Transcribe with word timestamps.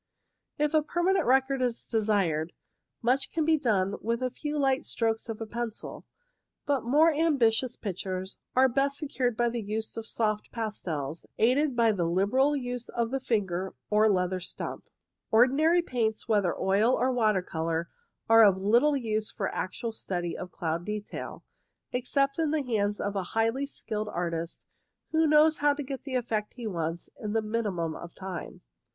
If 0.57 0.71
some 0.71 0.85
permanent 0.85 1.27
record 1.27 1.61
is 1.61 1.85
desired, 1.85 2.53
much 3.03 3.31
can 3.31 3.45
CLOUD 3.45 3.49
RECORDS 3.49 3.59
\^ 3.59 3.61
be 3.61 3.63
done 3.63 3.95
with 4.01 4.23
a 4.23 4.31
few 4.31 4.57
light 4.57 4.83
strokes 4.83 5.29
of 5.29 5.39
a 5.39 5.45
pencil, 5.45 6.07
but 6.65 6.83
more 6.83 7.13
ambitious 7.13 7.75
pictures 7.77 8.37
are 8.55 8.67
best 8.67 8.97
secured 8.97 9.37
by 9.37 9.47
the 9.49 9.61
use 9.61 9.95
of 9.97 10.07
soft 10.07 10.51
pastels, 10.51 11.27
aided 11.37 11.75
by 11.75 11.89
a 11.89 11.93
liberal 11.93 12.55
use 12.55 12.89
of 12.89 13.11
the 13.11 13.19
finger 13.19 13.75
or 13.91 14.09
leather 14.09 14.39
stump. 14.39 14.89
Ordinary 15.29 15.83
paints, 15.83 16.27
whether 16.27 16.59
oil 16.59 16.93
or 16.93 17.11
water 17.11 17.43
colour, 17.43 17.87
are 18.27 18.43
of 18.43 18.57
little 18.57 18.97
use 18.97 19.29
for 19.29 19.53
actual 19.53 19.91
study 19.91 20.35
of 20.35 20.51
cloud 20.51 20.83
detail, 20.83 21.43
except 21.91 22.39
in 22.39 22.49
the 22.49 22.63
hands 22.63 22.99
of 22.99 23.15
a 23.15 23.21
highly 23.37 23.67
skilled 23.67 24.09
artist 24.09 24.65
who 25.11 25.27
knows 25.27 25.57
how 25.57 25.75
to 25.75 25.83
get 25.83 26.05
the 26.05 26.15
effect 26.15 26.55
he 26.55 26.65
wants 26.65 27.07
in 27.19 27.33
the 27.33 27.43
minimum 27.43 27.95
of 27.95 28.15
time. 28.15 28.61